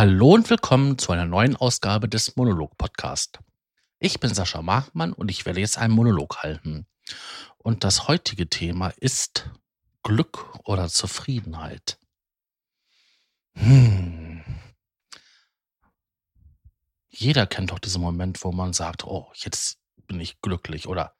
Hallo 0.00 0.32
und 0.32 0.48
willkommen 0.48 0.96
zu 0.96 1.12
einer 1.12 1.26
neuen 1.26 1.56
Ausgabe 1.56 2.08
des 2.08 2.34
Monolog-Podcast. 2.34 3.38
Ich 3.98 4.18
bin 4.18 4.32
Sascha 4.32 4.62
Machmann 4.62 5.12
und 5.12 5.30
ich 5.30 5.44
werde 5.44 5.60
jetzt 5.60 5.76
einen 5.76 5.92
Monolog 5.92 6.38
halten. 6.42 6.86
Und 7.58 7.84
das 7.84 8.08
heutige 8.08 8.48
Thema 8.48 8.94
ist 8.96 9.50
Glück 10.02 10.58
oder 10.64 10.88
Zufriedenheit. 10.88 11.98
Hm. 13.56 14.42
Jeder 17.10 17.46
kennt 17.46 17.70
doch 17.70 17.78
diesen 17.78 18.00
Moment, 18.00 18.42
wo 18.42 18.52
man 18.52 18.72
sagt, 18.72 19.04
oh, 19.04 19.30
jetzt 19.34 19.80
bin 20.06 20.18
ich 20.18 20.40
glücklich 20.40 20.88
oder 20.88 21.14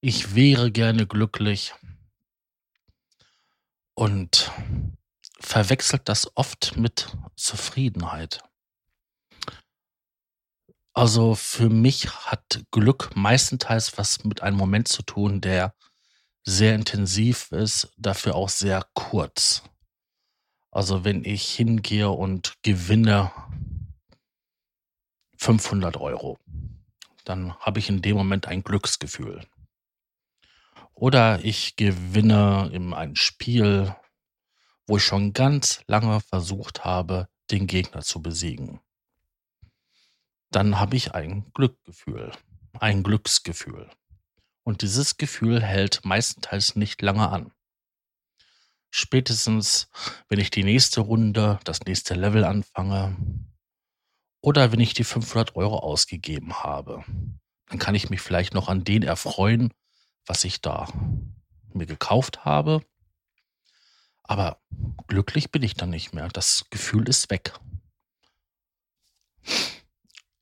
ich 0.00 0.34
wäre 0.34 0.72
gerne 0.72 1.06
glücklich. 1.06 1.74
Und 3.92 4.50
verwechselt 5.42 6.08
das 6.08 6.36
oft 6.36 6.76
mit 6.76 7.08
Zufriedenheit. 7.36 8.42
Also 10.94 11.34
für 11.34 11.70
mich 11.70 12.10
hat 12.10 12.64
Glück 12.70 13.10
meistenteils 13.14 13.96
was 13.96 14.24
mit 14.24 14.42
einem 14.42 14.56
Moment 14.56 14.88
zu 14.88 15.02
tun, 15.02 15.40
der 15.40 15.74
sehr 16.44 16.74
intensiv 16.74 17.50
ist, 17.52 17.92
dafür 17.96 18.34
auch 18.34 18.48
sehr 18.48 18.86
kurz. 18.94 19.62
Also 20.70 21.04
wenn 21.04 21.24
ich 21.24 21.50
hingehe 21.50 22.10
und 22.10 22.54
gewinne 22.62 23.30
500 25.38 25.96
Euro, 25.96 26.38
dann 27.24 27.54
habe 27.58 27.78
ich 27.78 27.88
in 27.88 28.02
dem 28.02 28.16
Moment 28.16 28.48
ein 28.48 28.62
Glücksgefühl. 28.62 29.46
Oder 30.94 31.44
ich 31.44 31.76
gewinne 31.76 32.70
in 32.72 32.92
einem 32.92 33.16
Spiel 33.16 33.94
wo 34.86 34.96
ich 34.96 35.04
schon 35.04 35.32
ganz 35.32 35.82
lange 35.86 36.20
versucht 36.20 36.84
habe, 36.84 37.28
den 37.50 37.66
Gegner 37.66 38.02
zu 38.02 38.22
besiegen. 38.22 38.80
Dann 40.50 40.78
habe 40.78 40.96
ich 40.96 41.14
ein 41.14 41.50
Glückgefühl, 41.54 42.32
ein 42.78 43.02
Glücksgefühl. 43.02 43.88
Und 44.64 44.82
dieses 44.82 45.16
Gefühl 45.16 45.62
hält 45.62 46.04
meistenteils 46.04 46.76
nicht 46.76 47.02
lange 47.02 47.28
an. 47.28 47.52
Spätestens, 48.90 49.88
wenn 50.28 50.38
ich 50.38 50.50
die 50.50 50.64
nächste 50.64 51.00
Runde, 51.00 51.58
das 51.64 51.80
nächste 51.82 52.14
Level 52.14 52.44
anfange 52.44 53.16
oder 54.42 54.72
wenn 54.72 54.80
ich 54.80 54.92
die 54.92 55.04
500 55.04 55.56
Euro 55.56 55.78
ausgegeben 55.78 56.62
habe, 56.62 57.02
dann 57.66 57.78
kann 57.78 57.94
ich 57.94 58.10
mich 58.10 58.20
vielleicht 58.20 58.52
noch 58.52 58.68
an 58.68 58.84
den 58.84 59.02
erfreuen, 59.02 59.72
was 60.26 60.44
ich 60.44 60.60
da 60.60 60.88
mir 61.72 61.86
gekauft 61.86 62.44
habe 62.44 62.84
aber 64.22 64.60
glücklich 65.08 65.50
bin 65.50 65.62
ich 65.62 65.74
dann 65.74 65.90
nicht 65.90 66.12
mehr. 66.14 66.28
Das 66.28 66.66
Gefühl 66.70 67.08
ist 67.08 67.30
weg. 67.30 67.52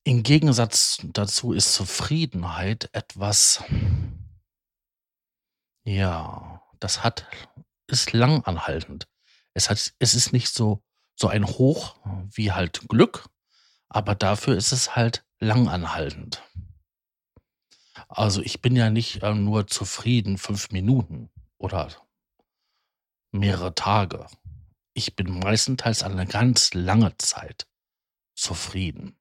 Im 0.05 0.23
Gegensatz 0.23 0.99
dazu 1.13 1.53
ist 1.53 1.75
Zufriedenheit 1.75 2.89
etwas, 2.93 3.63
ja, 5.85 6.63
das 6.79 7.05
hat, 7.05 7.27
ist 7.87 8.13
langanhaltend. 8.13 9.09
Es 9.55 9.69
hat, 9.71 9.93
es 9.99 10.15
ist 10.15 10.33
nicht 10.33 10.53
so, 10.53 10.83
so 11.17 11.29
ein 11.29 11.47
Hoch 11.47 11.97
wie 12.33 12.53
halt 12.53 12.89
Glück, 12.89 13.29
aber 13.89 14.15
dafür 14.15 14.57
ist 14.57 14.73
es 14.73 14.97
halt 14.97 15.25
langanhaltend. 15.39 16.43
Also 18.09 18.43
ich 18.43 18.63
bin 18.63 18.77
ja 18.77 18.91
nicht 18.91 19.23
äh, 19.23 19.35
nur 19.35 19.67
zufrieden 19.67 20.39
fünf 20.39 20.71
Minuten 20.71 21.31
oder 21.59 21.91
mehrere 23.33 23.75
Tage. 23.75 24.27
Ich 24.93 25.17
bin 25.17 25.39
meistenteils 25.39 26.03
eine 26.03 26.27
ganz 26.27 26.75
lange 26.75 27.17
Zeit 27.19 27.67
zufrieden. 28.35 29.17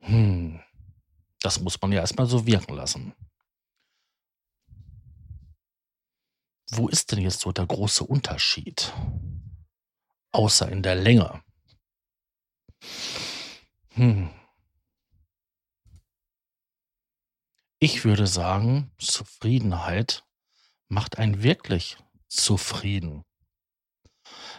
Hm, 0.00 0.60
das 1.40 1.60
muss 1.60 1.80
man 1.80 1.92
ja 1.92 2.00
erstmal 2.00 2.26
so 2.26 2.46
wirken 2.46 2.74
lassen. 2.74 3.14
Wo 6.70 6.88
ist 6.88 7.12
denn 7.12 7.20
jetzt 7.20 7.40
so 7.40 7.52
der 7.52 7.66
große 7.66 8.04
Unterschied? 8.04 8.92
Außer 10.32 10.70
in 10.70 10.82
der 10.82 10.96
Länge. 10.96 11.42
Hm. 13.94 14.30
Ich 17.80 18.04
würde 18.04 18.26
sagen, 18.26 18.90
Zufriedenheit 18.98 20.27
macht 20.88 21.18
einen 21.18 21.42
wirklich 21.42 21.96
zufrieden. 22.28 23.24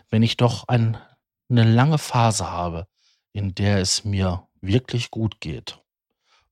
Wenn 0.09 0.23
ich 0.23 0.37
doch 0.37 0.67
ein, 0.67 0.97
eine 1.49 1.63
lange 1.63 1.97
Phase 1.97 2.49
habe, 2.49 2.87
in 3.33 3.53
der 3.55 3.79
es 3.79 4.03
mir 4.03 4.47
wirklich 4.61 5.11
gut 5.11 5.39
geht, 5.39 5.79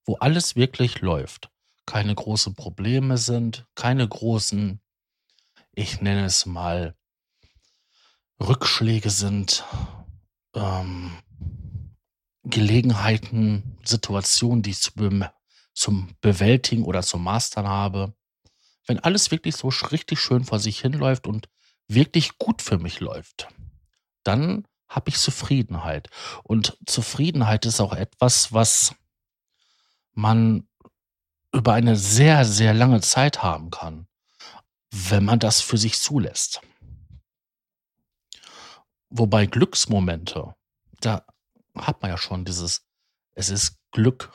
wo 0.05 0.15
alles 0.15 0.55
wirklich 0.55 1.01
läuft, 1.01 1.49
keine 1.85 2.13
großen 2.13 2.55
Probleme 2.55 3.17
sind, 3.17 3.65
keine 3.75 4.07
großen, 4.07 4.81
ich 5.73 6.01
nenne 6.01 6.25
es 6.25 6.45
mal, 6.45 6.95
Rückschläge 8.39 9.09
sind, 9.09 9.63
ähm, 10.53 11.17
Gelegenheiten, 12.43 13.77
Situationen, 13.83 14.61
die 14.61 14.71
ich 14.71 14.81
zu 14.81 14.91
zum 15.73 16.15
Bewältigen 16.21 16.83
oder 16.83 17.03
zum 17.03 17.23
Mastern 17.23 17.67
habe, 17.67 18.15
wenn 18.87 18.99
alles 18.99 19.31
wirklich 19.31 19.55
so 19.55 19.67
richtig 19.67 20.19
schön 20.19 20.45
vor 20.45 20.59
sich 20.59 20.79
hinläuft 20.79 21.27
und 21.27 21.49
wirklich 21.87 22.37
gut 22.37 22.61
für 22.61 22.79
mich 22.79 22.99
läuft, 22.99 23.49
dann 24.23 24.65
habe 24.87 25.09
ich 25.09 25.17
Zufriedenheit. 25.17 26.09
Und 26.43 26.77
Zufriedenheit 26.85 27.65
ist 27.65 27.81
auch 27.81 27.93
etwas, 27.93 28.53
was 28.53 28.95
man 30.13 30.67
über 31.51 31.73
eine 31.73 31.95
sehr, 31.95 32.45
sehr 32.45 32.73
lange 32.73 33.01
Zeit 33.01 33.43
haben 33.43 33.69
kann, 33.69 34.07
wenn 34.91 35.25
man 35.25 35.39
das 35.39 35.61
für 35.61 35.77
sich 35.77 35.99
zulässt. 35.99 36.61
Wobei 39.09 39.45
Glücksmomente, 39.45 40.55
da 40.99 41.25
hat 41.75 42.01
man 42.01 42.11
ja 42.11 42.17
schon 42.17 42.45
dieses, 42.45 42.85
es 43.33 43.49
ist 43.49 43.77
Glück, 43.91 44.31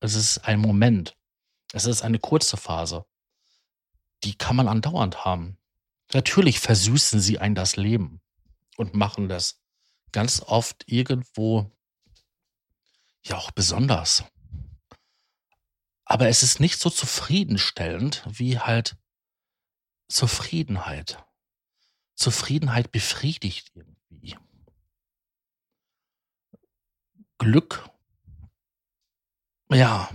es 0.00 0.14
ist 0.14 0.38
ein 0.38 0.60
Moment, 0.60 1.16
es 1.72 1.86
ist 1.86 2.02
eine 2.02 2.18
kurze 2.18 2.56
Phase 2.56 3.04
die 4.24 4.34
kann 4.34 4.56
man 4.56 4.68
andauernd 4.68 5.24
haben. 5.24 5.56
Natürlich 6.12 6.60
versüßen 6.60 7.20
sie 7.20 7.38
ein 7.38 7.54
das 7.54 7.76
Leben 7.76 8.20
und 8.76 8.94
machen 8.94 9.28
das 9.28 9.60
ganz 10.12 10.42
oft 10.42 10.84
irgendwo 10.86 11.70
ja 13.22 13.36
auch 13.36 13.50
besonders. 13.50 14.24
Aber 16.04 16.28
es 16.28 16.42
ist 16.42 16.58
nicht 16.58 16.78
so 16.80 16.90
zufriedenstellend 16.90 18.24
wie 18.26 18.58
halt 18.58 18.96
Zufriedenheit. 20.08 21.24
Zufriedenheit 22.16 22.90
befriedigt 22.90 23.70
irgendwie. 23.74 24.36
Glück, 27.38 27.88
ja, 29.70 30.10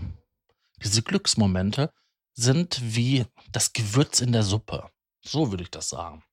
diese 0.84 1.02
Glücksmomente 1.02 1.94
sind 2.34 2.80
wie 2.82 3.26
das 3.56 3.72
Gewürz 3.72 4.20
in 4.20 4.34
der 4.34 4.44
Suppe. 4.44 4.92
So 5.22 5.50
würde 5.52 5.64
ich 5.64 5.72
das 5.72 5.88
sagen. 5.88 6.24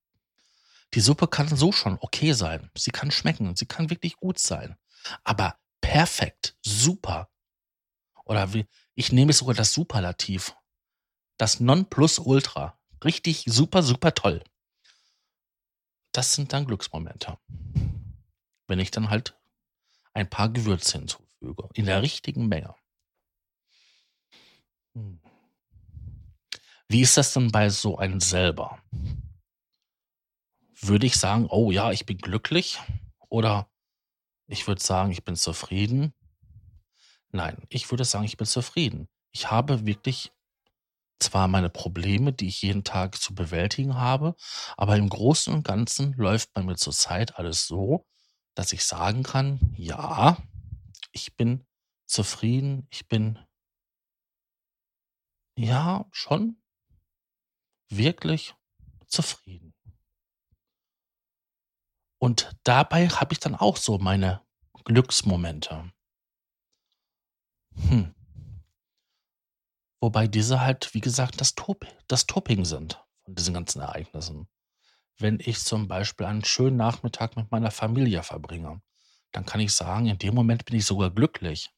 Die 0.94 1.00
Suppe 1.00 1.28
kann 1.28 1.54
so 1.54 1.70
schon 1.70 1.96
okay 2.00 2.32
sein. 2.32 2.70
Sie 2.76 2.90
kann 2.90 3.10
schmecken. 3.12 3.54
Sie 3.54 3.66
kann 3.66 3.90
wirklich 3.90 4.16
gut 4.16 4.38
sein. 4.38 4.76
Aber 5.22 5.56
perfekt, 5.80 6.56
super. 6.62 7.30
Oder 8.24 8.52
wie, 8.52 8.66
ich 8.94 9.12
nehme 9.12 9.32
sogar 9.32 9.54
das 9.54 9.72
Superlativ. 9.72 10.54
Das 11.36 11.60
Nonplusultra. 11.60 12.76
Richtig 13.04 13.44
super, 13.46 13.82
super 13.82 14.14
toll. 14.14 14.42
Das 16.10 16.32
sind 16.32 16.52
dann 16.52 16.66
Glücksmomente. 16.66 17.38
Wenn 18.66 18.80
ich 18.80 18.90
dann 18.90 19.10
halt 19.10 19.38
ein 20.12 20.28
paar 20.28 20.48
Gewürze 20.48 20.98
hinzufüge. 20.98 21.68
In 21.75 21.86
der 21.86 22.02
richtigen 22.02 22.48
Menge. 22.48 22.75
Hm. 24.94 25.21
Wie 26.92 27.00
ist 27.00 27.16
das 27.16 27.32
denn 27.32 27.50
bei 27.50 27.70
so 27.70 27.96
einem 27.96 28.20
selber? 28.20 28.78
Würde 30.78 31.06
ich 31.06 31.16
sagen, 31.16 31.46
oh 31.48 31.70
ja, 31.70 31.90
ich 31.90 32.04
bin 32.04 32.18
glücklich? 32.18 32.80
Oder 33.30 33.66
ich 34.46 34.66
würde 34.66 34.82
sagen, 34.82 35.10
ich 35.10 35.24
bin 35.24 35.34
zufrieden? 35.34 36.12
Nein, 37.30 37.64
ich 37.70 37.90
würde 37.90 38.04
sagen, 38.04 38.26
ich 38.26 38.36
bin 38.36 38.46
zufrieden. 38.46 39.08
Ich 39.30 39.50
habe 39.50 39.86
wirklich 39.86 40.32
zwar 41.18 41.48
meine 41.48 41.70
Probleme, 41.70 42.34
die 42.34 42.48
ich 42.48 42.60
jeden 42.60 42.84
Tag 42.84 43.16
zu 43.16 43.34
bewältigen 43.34 43.94
habe, 43.94 44.34
aber 44.76 44.98
im 44.98 45.08
Großen 45.08 45.50
und 45.50 45.62
Ganzen 45.62 46.12
läuft 46.18 46.52
bei 46.52 46.62
mir 46.62 46.76
zurzeit 46.76 47.38
alles 47.38 47.66
so, 47.66 48.04
dass 48.54 48.70
ich 48.74 48.84
sagen 48.84 49.22
kann, 49.22 49.74
ja, 49.78 50.36
ich 51.12 51.36
bin 51.36 51.64
zufrieden, 52.04 52.86
ich 52.90 53.08
bin 53.08 53.38
ja 55.56 56.04
schon 56.12 56.62
wirklich 57.96 58.54
zufrieden. 59.06 59.74
Und 62.18 62.56
dabei 62.64 63.08
habe 63.08 63.32
ich 63.32 63.40
dann 63.40 63.56
auch 63.56 63.76
so 63.76 63.98
meine 63.98 64.42
Glücksmomente. 64.84 65.92
Hm. 67.74 68.14
Wobei 70.00 70.26
diese 70.26 70.60
halt, 70.60 70.94
wie 70.94 71.00
gesagt, 71.00 71.40
das, 71.40 71.54
Top 71.54 71.86
das 72.08 72.26
Topping 72.26 72.64
sind 72.64 73.04
von 73.24 73.34
diesen 73.34 73.54
ganzen 73.54 73.80
Ereignissen. 73.80 74.48
Wenn 75.18 75.38
ich 75.40 75.60
zum 75.60 75.88
Beispiel 75.88 76.26
einen 76.26 76.44
schönen 76.44 76.76
Nachmittag 76.76 77.36
mit 77.36 77.50
meiner 77.50 77.70
Familie 77.70 78.22
verbringe, 78.22 78.82
dann 79.30 79.46
kann 79.46 79.60
ich 79.60 79.72
sagen, 79.74 80.06
in 80.06 80.18
dem 80.18 80.34
Moment 80.34 80.64
bin 80.64 80.76
ich 80.76 80.84
sogar 80.84 81.10
glücklich. 81.10 81.70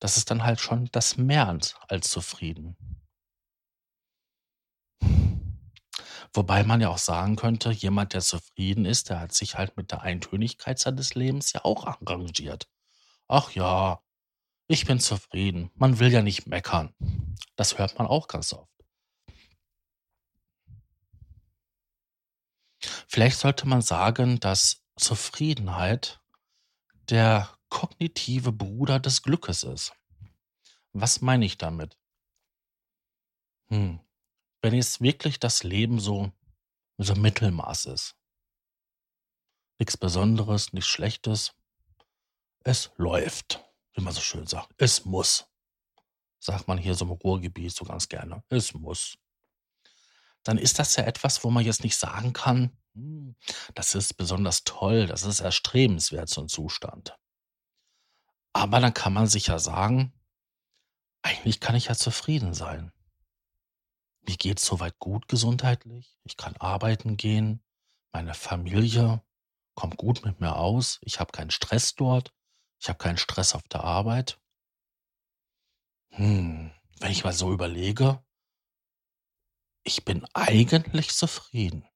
Das 0.00 0.16
ist 0.16 0.30
dann 0.30 0.44
halt 0.44 0.60
schon 0.60 0.88
das 0.92 1.16
mehr 1.16 1.58
als 1.88 2.10
zufrieden. 2.10 2.76
Wobei 6.36 6.64
man 6.64 6.82
ja 6.82 6.90
auch 6.90 6.98
sagen 6.98 7.34
könnte, 7.36 7.70
jemand, 7.70 8.12
der 8.12 8.20
zufrieden 8.20 8.84
ist, 8.84 9.08
der 9.08 9.20
hat 9.20 9.32
sich 9.32 9.56
halt 9.56 9.78
mit 9.78 9.90
der 9.90 10.02
Eintönigkeit 10.02 10.78
seines 10.78 11.14
Lebens 11.14 11.54
ja 11.54 11.64
auch 11.64 11.86
arrangiert. 11.86 12.68
Ach 13.26 13.52
ja, 13.52 14.02
ich 14.68 14.84
bin 14.84 15.00
zufrieden. 15.00 15.70
Man 15.76 15.98
will 15.98 16.12
ja 16.12 16.20
nicht 16.20 16.46
meckern. 16.46 16.94
Das 17.56 17.78
hört 17.78 17.96
man 17.96 18.06
auch 18.06 18.28
ganz 18.28 18.52
oft. 18.52 18.70
Vielleicht 23.08 23.38
sollte 23.38 23.66
man 23.66 23.80
sagen, 23.80 24.38
dass 24.38 24.82
Zufriedenheit 24.96 26.20
der 27.08 27.48
kognitive 27.70 28.52
Bruder 28.52 29.00
des 29.00 29.22
Glückes 29.22 29.62
ist. 29.62 29.94
Was 30.92 31.22
meine 31.22 31.46
ich 31.46 31.56
damit? 31.56 31.96
Hm. 33.68 34.05
Wenn 34.66 34.74
jetzt 34.74 35.00
wirklich 35.00 35.38
das 35.38 35.62
Leben 35.62 36.00
so, 36.00 36.32
so 36.98 37.14
Mittelmaß 37.14 37.86
ist. 37.86 38.16
Nichts 39.78 39.96
Besonderes, 39.96 40.72
nichts 40.72 40.88
Schlechtes. 40.88 41.54
Es 42.64 42.90
läuft, 42.96 43.64
wie 43.92 44.00
man 44.00 44.12
so 44.12 44.20
schön 44.20 44.44
sagt. 44.48 44.74
Es 44.76 45.04
muss. 45.04 45.46
Sagt 46.40 46.66
man 46.66 46.78
hier 46.78 46.96
so 46.96 47.04
im 47.04 47.12
Ruhrgebiet 47.12 47.76
so 47.76 47.84
ganz 47.84 48.08
gerne. 48.08 48.42
Es 48.48 48.74
muss. 48.74 49.16
Dann 50.42 50.58
ist 50.58 50.80
das 50.80 50.96
ja 50.96 51.04
etwas, 51.04 51.44
wo 51.44 51.50
man 51.50 51.64
jetzt 51.64 51.84
nicht 51.84 51.96
sagen 51.96 52.32
kann, 52.32 52.76
hm, 52.94 53.36
das 53.76 53.94
ist 53.94 54.14
besonders 54.14 54.64
toll, 54.64 55.06
das 55.06 55.22
ist 55.22 55.38
erstrebenswert, 55.38 56.28
so 56.28 56.40
ein 56.40 56.48
Zustand. 56.48 57.16
Aber 58.52 58.80
dann 58.80 58.94
kann 58.94 59.12
man 59.12 59.28
sich 59.28 59.46
ja 59.46 59.60
sagen, 59.60 60.12
eigentlich 61.22 61.60
kann 61.60 61.76
ich 61.76 61.84
ja 61.84 61.94
zufrieden 61.94 62.52
sein. 62.52 62.90
Mir 64.26 64.36
geht's 64.36 64.66
soweit 64.66 64.98
gut 64.98 65.28
gesundheitlich. 65.28 66.18
Ich 66.24 66.36
kann 66.36 66.56
arbeiten 66.56 67.16
gehen. 67.16 67.62
Meine 68.12 68.34
Familie 68.34 69.22
kommt 69.74 69.98
gut 69.98 70.24
mit 70.24 70.40
mir 70.40 70.56
aus. 70.56 70.98
Ich 71.02 71.20
habe 71.20 71.30
keinen 71.30 71.50
Stress 71.50 71.94
dort. 71.94 72.34
Ich 72.80 72.88
habe 72.88 72.98
keinen 72.98 73.18
Stress 73.18 73.54
auf 73.54 73.62
der 73.68 73.84
Arbeit. 73.84 74.40
Hm, 76.10 76.72
wenn 76.98 77.10
ich 77.12 77.22
mal 77.22 77.32
so 77.32 77.52
überlege, 77.52 78.24
ich 79.84 80.04
bin 80.04 80.26
eigentlich 80.34 81.10
zufrieden. 81.14 81.88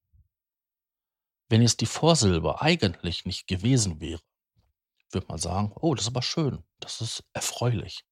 Wenn 1.49 1.63
jetzt 1.63 1.81
die 1.81 1.87
Vorsilbe 1.87 2.61
eigentlich 2.61 3.25
nicht 3.25 3.49
gewesen 3.49 4.01
wäre, 4.01 4.21
würde 5.11 5.27
man 5.27 5.39
sagen, 5.39 5.73
oh, 5.75 5.97
das 5.97 6.05
ist 6.05 6.09
aber 6.09 6.23
schön, 6.23 6.65
das 6.79 7.01
ist 7.01 7.25
erfreulich. 7.33 8.05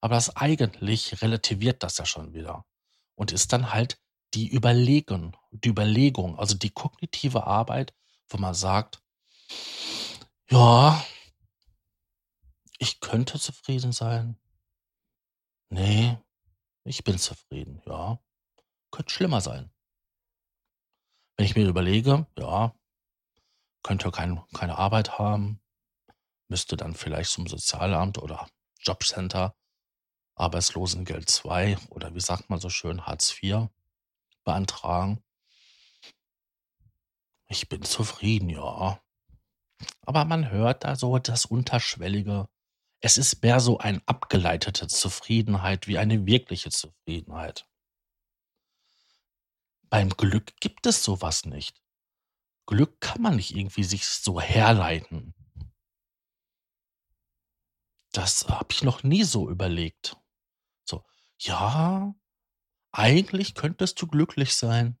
Aber 0.00 0.14
das 0.14 0.36
eigentlich 0.36 1.22
relativiert 1.22 1.82
das 1.82 1.98
ja 1.98 2.06
schon 2.06 2.34
wieder 2.34 2.64
und 3.14 3.32
ist 3.32 3.52
dann 3.52 3.72
halt 3.72 4.00
die 4.34 4.54
Überlegung, 4.54 5.36
die 5.50 5.68
Überlegung, 5.68 6.38
also 6.38 6.56
die 6.56 6.70
kognitive 6.70 7.46
Arbeit, 7.46 7.94
wo 8.28 8.38
man 8.38 8.54
sagt, 8.54 9.02
ja, 10.50 11.04
ich 12.78 13.00
könnte 13.00 13.38
zufrieden 13.38 13.92
sein. 13.92 14.38
Nee, 15.68 16.18
ich 16.84 17.04
bin 17.04 17.18
zufrieden, 17.18 17.82
ja. 17.86 18.18
Könnte 18.90 19.12
schlimmer 19.12 19.40
sein. 19.40 19.70
Wenn 21.36 21.46
ich 21.46 21.56
mir 21.56 21.66
überlege, 21.66 22.26
ja, 22.38 22.74
könnte 23.82 24.10
kein, 24.10 24.42
keine 24.54 24.78
Arbeit 24.78 25.18
haben, 25.18 25.62
müsste 26.48 26.76
dann 26.76 26.94
vielleicht 26.94 27.30
zum 27.30 27.46
Sozialamt 27.46 28.18
oder 28.18 28.48
Jobcenter 28.80 29.56
Arbeitslosengeld 30.34 31.28
2 31.28 31.78
oder 31.90 32.14
wie 32.14 32.20
sagt 32.20 32.50
man 32.50 32.58
so 32.60 32.68
schön, 32.68 33.06
Hartz 33.06 33.36
IV 33.42 33.68
beantragen. 34.44 35.22
Ich 37.48 37.68
bin 37.68 37.82
zufrieden, 37.82 38.48
ja. 38.48 39.00
Aber 40.00 40.24
man 40.24 40.50
hört 40.50 40.84
da 40.84 40.96
so 40.96 41.18
das 41.18 41.44
Unterschwellige. 41.44 42.48
Es 43.00 43.18
ist 43.18 43.42
mehr 43.42 43.60
so 43.60 43.78
eine 43.78 44.00
abgeleitete 44.06 44.86
Zufriedenheit 44.86 45.86
wie 45.86 45.98
eine 45.98 46.24
wirkliche 46.24 46.70
Zufriedenheit. 46.70 47.66
Beim 49.90 50.08
Glück 50.10 50.56
gibt 50.60 50.86
es 50.86 51.04
sowas 51.04 51.44
nicht. 51.44 51.82
Glück 52.66 53.00
kann 53.00 53.20
man 53.20 53.36
nicht 53.36 53.54
irgendwie 53.54 53.84
sich 53.84 54.06
so 54.06 54.40
herleiten. 54.40 55.34
Das 58.12 58.48
habe 58.48 58.68
ich 58.70 58.82
noch 58.82 59.02
nie 59.02 59.24
so 59.24 59.50
überlegt. 59.50 60.16
Ja, 61.44 62.14
eigentlich 62.92 63.54
könntest 63.54 64.00
du 64.00 64.06
glücklich 64.06 64.54
sein. 64.54 64.98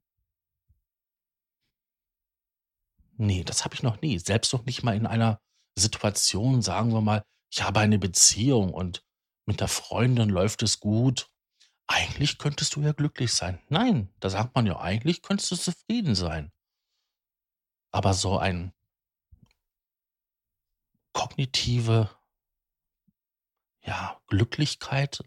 Nee, 3.16 3.44
das 3.44 3.64
habe 3.64 3.74
ich 3.74 3.82
noch 3.82 4.00
nie. 4.00 4.18
Selbst 4.18 4.52
noch 4.52 4.64
nicht 4.64 4.82
mal 4.82 4.96
in 4.96 5.06
einer 5.06 5.40
Situation, 5.76 6.62
sagen 6.62 6.92
wir 6.92 7.00
mal, 7.00 7.24
ich 7.50 7.62
habe 7.62 7.80
eine 7.80 7.98
Beziehung 7.98 8.72
und 8.72 9.04
mit 9.46 9.60
der 9.60 9.68
Freundin 9.68 10.28
läuft 10.30 10.62
es 10.62 10.80
gut 10.80 11.32
eigentlich 11.92 12.38
könntest 12.38 12.74
du 12.74 12.80
ja 12.80 12.92
glücklich 12.92 13.32
sein. 13.34 13.60
Nein, 13.68 14.12
da 14.20 14.30
sagt 14.30 14.54
man 14.54 14.66
ja, 14.66 14.80
eigentlich 14.80 15.20
könntest 15.20 15.50
du 15.50 15.56
zufrieden 15.56 16.14
sein. 16.14 16.50
Aber 17.90 18.14
so 18.14 18.38
ein 18.38 18.72
kognitive, 21.12 22.08
ja, 23.82 24.18
Glücklichkeit 24.26 25.22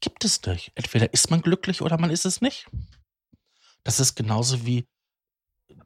gibt 0.00 0.24
es 0.24 0.42
nicht. 0.46 0.72
Entweder 0.74 1.12
ist 1.12 1.30
man 1.30 1.42
glücklich 1.42 1.82
oder 1.82 1.98
man 1.98 2.10
ist 2.10 2.26
es 2.26 2.40
nicht. 2.40 2.68
Das 3.84 4.00
ist 4.00 4.14
genauso 4.14 4.66
wie 4.66 4.86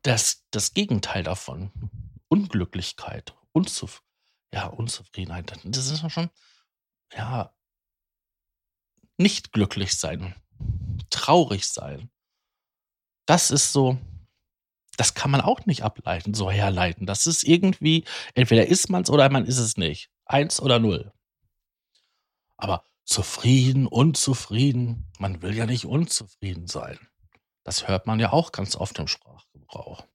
das, 0.02 0.44
das 0.50 0.74
Gegenteil 0.74 1.22
davon. 1.22 1.72
Unglücklichkeit, 2.28 3.34
Unzuf 3.52 4.02
ja, 4.52 4.66
Unzufriedenheit. 4.66 5.52
Das 5.64 5.90
ist 5.90 6.10
schon, 6.12 6.30
ja, 7.14 7.54
nicht 9.16 9.52
glücklich 9.52 9.98
sein, 9.98 10.34
traurig 11.10 11.66
sein. 11.66 12.10
Das 13.26 13.50
ist 13.50 13.72
so, 13.72 13.98
das 14.96 15.14
kann 15.14 15.30
man 15.30 15.40
auch 15.40 15.64
nicht 15.66 15.82
ableiten, 15.82 16.34
so 16.34 16.50
herleiten. 16.50 17.06
Das 17.06 17.26
ist 17.26 17.44
irgendwie, 17.44 18.04
entweder 18.34 18.66
ist 18.66 18.90
man 18.90 19.02
es 19.02 19.10
oder 19.10 19.30
man 19.30 19.46
ist 19.46 19.58
es 19.58 19.76
nicht. 19.76 20.10
Eins 20.26 20.60
oder 20.60 20.78
null. 20.78 21.12
Aber 22.56 22.84
zufrieden, 23.04 23.86
unzufrieden, 23.86 25.10
man 25.18 25.42
will 25.42 25.54
ja 25.54 25.66
nicht 25.66 25.86
unzufrieden 25.86 26.66
sein. 26.66 26.98
Das 27.64 27.88
hört 27.88 28.06
man 28.06 28.20
ja 28.20 28.32
auch 28.32 28.52
ganz 28.52 28.76
oft 28.76 28.98
im 28.98 29.08
Sprachgebrauch. 29.08 30.06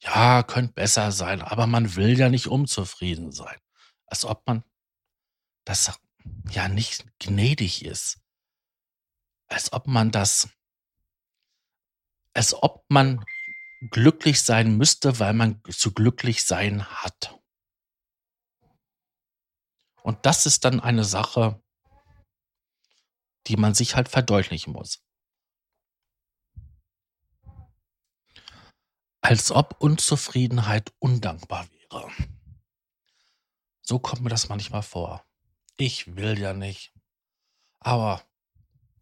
Ja, 0.00 0.42
könnte 0.42 0.74
besser 0.74 1.10
sein, 1.12 1.42
aber 1.42 1.66
man 1.66 1.96
will 1.96 2.18
ja 2.18 2.28
nicht 2.28 2.48
unzufrieden 2.48 3.32
sein. 3.32 3.58
Als 4.06 4.24
ob 4.24 4.46
man 4.46 4.62
das 5.64 5.98
ja 6.50 6.68
nicht 6.68 7.06
gnädig 7.18 7.84
ist. 7.84 8.20
Als 9.48 9.72
ob 9.72 9.86
man 9.86 10.10
das, 10.10 10.48
als 12.34 12.54
ob 12.54 12.84
man 12.88 13.24
glücklich 13.90 14.42
sein 14.42 14.76
müsste, 14.76 15.18
weil 15.18 15.34
man 15.34 15.62
zu 15.70 15.92
glücklich 15.92 16.44
sein 16.44 16.86
hat. 16.86 17.38
Und 20.06 20.24
das 20.24 20.46
ist 20.46 20.64
dann 20.64 20.78
eine 20.78 21.02
Sache, 21.02 21.60
die 23.48 23.56
man 23.56 23.74
sich 23.74 23.96
halt 23.96 24.08
verdeutlichen 24.08 24.72
muss. 24.72 25.04
Als 29.20 29.50
ob 29.50 29.80
Unzufriedenheit 29.80 30.94
undankbar 31.00 31.68
wäre. 31.72 32.08
So 33.82 33.98
kommt 33.98 34.22
mir 34.22 34.28
das 34.28 34.48
manchmal 34.48 34.84
vor. 34.84 35.26
Ich 35.76 36.14
will 36.14 36.38
ja 36.38 36.52
nicht. 36.52 36.94
Aber 37.80 38.24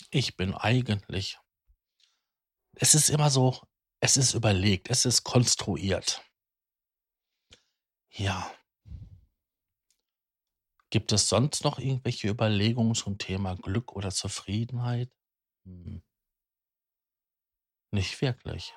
ich 0.09 0.39
bin 0.39 0.55
eigentlich. 0.55 1.39
Es 2.77 2.95
ist 2.95 3.11
immer 3.11 3.29
so, 3.29 3.61
es 4.01 4.17
ist 4.17 4.33
überlegt, 4.33 4.89
es 4.89 5.05
ist 5.05 5.23
konstruiert. 5.23 6.25
Ja. 8.09 8.51
Gibt 10.95 11.11
es 11.11 11.29
sonst 11.29 11.65
noch 11.65 11.81
irgendwelche 11.81 12.29
Überlegungen 12.29 12.95
zum 12.95 13.19
Thema 13.19 13.57
Glück 13.57 13.97
oder 13.97 14.13
Zufriedenheit? 14.13 15.11
Hm. 15.65 16.05
Nicht 17.91 18.23
wirklich. 18.23 18.73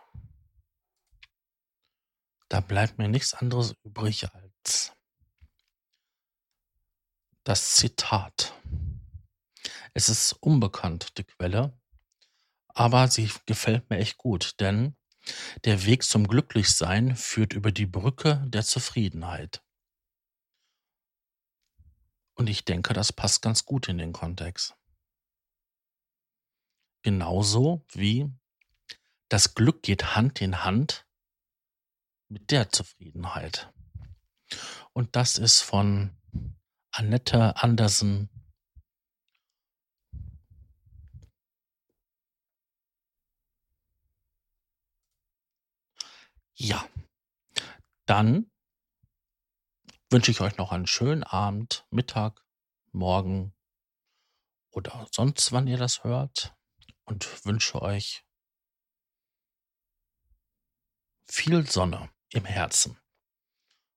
Da 2.49 2.59
bleibt 2.61 2.97
mir 2.97 3.07
nichts 3.07 3.35
anderes 3.35 3.75
übrig 3.83 4.33
als 4.33 4.93
das 7.43 7.75
Zitat. 7.75 8.55
Es 9.93 10.09
ist 10.09 10.33
unbekannt, 10.41 11.19
die 11.19 11.23
Quelle, 11.23 11.79
aber 12.69 13.09
sie 13.09 13.29
gefällt 13.45 13.91
mir 13.91 13.99
echt 13.99 14.17
gut, 14.17 14.59
denn 14.59 14.97
der 15.65 15.85
Weg 15.85 16.01
zum 16.01 16.27
Glücklichsein 16.27 17.15
führt 17.15 17.53
über 17.53 17.71
die 17.71 17.85
Brücke 17.85 18.43
der 18.47 18.63
Zufriedenheit. 18.63 19.61
Und 22.37 22.47
ich 22.47 22.65
denke, 22.65 22.93
das 22.93 23.11
passt 23.11 23.41
ganz 23.41 23.65
gut 23.65 23.89
in 23.89 23.97
den 23.97 24.13
Kontext. 24.13 24.75
Genauso 27.01 27.83
wie 27.93 28.31
das 29.27 29.55
Glück 29.55 29.81
geht 29.81 30.15
Hand 30.15 30.39
in 30.41 30.63
Hand 30.63 31.07
mit 32.29 32.51
der 32.51 32.69
Zufriedenheit. 32.69 33.73
Und 34.93 35.15
das 35.15 35.39
ist 35.39 35.61
von 35.61 36.15
Annette 36.91 37.55
Andersen. 37.57 38.29
Ja, 46.53 46.87
dann 48.05 48.51
wünsche 50.09 50.31
ich 50.31 50.41
euch 50.41 50.57
noch 50.57 50.71
einen 50.71 50.87
schönen 50.87 51.23
Abend, 51.23 51.85
Mittag, 51.89 52.43
Morgen 52.91 53.53
oder 54.71 55.07
sonst 55.11 55.51
wann 55.51 55.67
ihr 55.67 55.77
das 55.77 56.03
hört 56.03 56.55
und 57.05 57.45
wünsche 57.45 57.81
euch 57.81 58.25
viel 61.25 61.69
Sonne 61.69 62.09
im 62.31 62.45
Herzen 62.45 62.97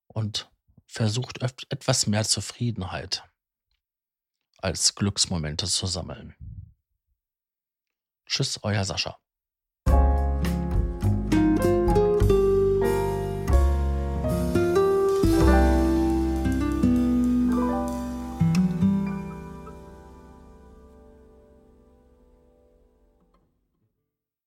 und 0.09 0.51
versucht 0.87 1.41
etwas 1.71 2.07
mehr 2.07 2.25
Zufriedenheit 2.25 3.25
als 4.59 4.95
Glücksmomente 4.95 5.67
zu 5.67 5.87
sammeln. 5.87 6.35
Tschüss, 8.27 8.61
euer 8.63 8.85
Sascha. 8.85 9.19